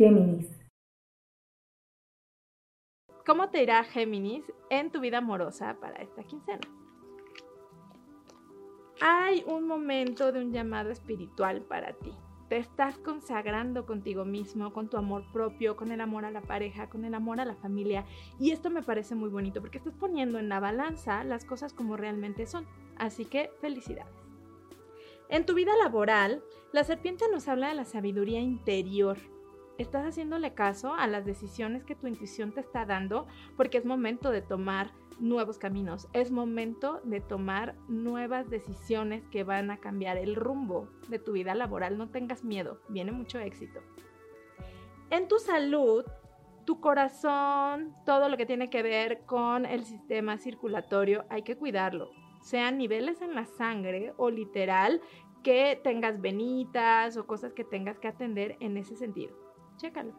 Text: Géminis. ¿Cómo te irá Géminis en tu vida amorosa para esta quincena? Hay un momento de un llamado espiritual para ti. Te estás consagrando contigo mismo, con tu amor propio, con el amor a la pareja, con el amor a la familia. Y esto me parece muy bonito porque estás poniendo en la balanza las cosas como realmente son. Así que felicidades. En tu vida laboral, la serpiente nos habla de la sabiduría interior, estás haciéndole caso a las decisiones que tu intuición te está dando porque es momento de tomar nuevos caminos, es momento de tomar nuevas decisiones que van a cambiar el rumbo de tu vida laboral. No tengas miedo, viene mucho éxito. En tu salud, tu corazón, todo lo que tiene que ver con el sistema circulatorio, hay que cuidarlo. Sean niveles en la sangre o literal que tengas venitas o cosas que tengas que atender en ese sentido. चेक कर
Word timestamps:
Géminis. 0.00 0.48
¿Cómo 3.26 3.50
te 3.50 3.62
irá 3.62 3.84
Géminis 3.84 4.50
en 4.70 4.90
tu 4.90 4.98
vida 4.98 5.18
amorosa 5.18 5.76
para 5.78 6.00
esta 6.00 6.24
quincena? 6.24 6.66
Hay 9.02 9.44
un 9.46 9.66
momento 9.66 10.32
de 10.32 10.40
un 10.40 10.52
llamado 10.52 10.88
espiritual 10.88 11.60
para 11.60 11.92
ti. 11.92 12.14
Te 12.48 12.56
estás 12.56 12.96
consagrando 12.96 13.84
contigo 13.84 14.24
mismo, 14.24 14.72
con 14.72 14.88
tu 14.88 14.96
amor 14.96 15.30
propio, 15.34 15.76
con 15.76 15.92
el 15.92 16.00
amor 16.00 16.24
a 16.24 16.30
la 16.30 16.40
pareja, 16.40 16.88
con 16.88 17.04
el 17.04 17.12
amor 17.12 17.38
a 17.38 17.44
la 17.44 17.56
familia. 17.56 18.06
Y 18.38 18.52
esto 18.52 18.70
me 18.70 18.82
parece 18.82 19.14
muy 19.14 19.28
bonito 19.28 19.60
porque 19.60 19.76
estás 19.76 19.96
poniendo 19.96 20.38
en 20.38 20.48
la 20.48 20.60
balanza 20.60 21.24
las 21.24 21.44
cosas 21.44 21.74
como 21.74 21.98
realmente 21.98 22.46
son. 22.46 22.66
Así 22.96 23.26
que 23.26 23.50
felicidades. 23.60 24.16
En 25.28 25.44
tu 25.44 25.52
vida 25.52 25.76
laboral, 25.76 26.42
la 26.72 26.84
serpiente 26.84 27.26
nos 27.30 27.48
habla 27.48 27.68
de 27.68 27.74
la 27.74 27.84
sabiduría 27.84 28.40
interior, 28.40 29.18
estás 29.82 30.06
haciéndole 30.06 30.54
caso 30.54 30.94
a 30.94 31.06
las 31.06 31.24
decisiones 31.24 31.84
que 31.84 31.94
tu 31.94 32.06
intuición 32.06 32.52
te 32.52 32.60
está 32.60 32.84
dando 32.84 33.26
porque 33.56 33.78
es 33.78 33.84
momento 33.84 34.30
de 34.30 34.42
tomar 34.42 34.92
nuevos 35.18 35.58
caminos, 35.58 36.08
es 36.12 36.30
momento 36.30 37.00
de 37.04 37.20
tomar 37.20 37.74
nuevas 37.88 38.48
decisiones 38.48 39.22
que 39.28 39.44
van 39.44 39.70
a 39.70 39.78
cambiar 39.78 40.16
el 40.16 40.34
rumbo 40.34 40.88
de 41.08 41.18
tu 41.18 41.32
vida 41.32 41.54
laboral. 41.54 41.98
No 41.98 42.08
tengas 42.08 42.44
miedo, 42.44 42.80
viene 42.88 43.12
mucho 43.12 43.38
éxito. 43.38 43.80
En 45.10 45.28
tu 45.28 45.38
salud, 45.38 46.04
tu 46.64 46.80
corazón, 46.80 47.94
todo 48.06 48.28
lo 48.28 48.36
que 48.36 48.46
tiene 48.46 48.70
que 48.70 48.82
ver 48.82 49.24
con 49.26 49.66
el 49.66 49.84
sistema 49.84 50.38
circulatorio, 50.38 51.24
hay 51.28 51.42
que 51.42 51.56
cuidarlo. 51.56 52.10
Sean 52.40 52.78
niveles 52.78 53.20
en 53.20 53.34
la 53.34 53.44
sangre 53.44 54.14
o 54.16 54.30
literal 54.30 55.00
que 55.42 55.78
tengas 55.82 56.20
venitas 56.20 57.16
o 57.16 57.26
cosas 57.26 57.52
que 57.52 57.64
tengas 57.64 57.98
que 57.98 58.08
atender 58.08 58.56
en 58.60 58.76
ese 58.76 58.96
sentido. 58.96 59.34
चेक 59.80 59.94
कर 59.94 60.12